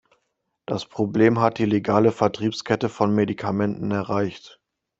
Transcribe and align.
Das 0.65 0.87
Problem 0.87 1.37
hat 1.41 1.59
die 1.59 1.65
legale 1.65 2.11
Vertriebskette 2.11 2.89
von 2.89 3.13
Medikamenten 3.13 3.91
erreicht. 3.91 4.59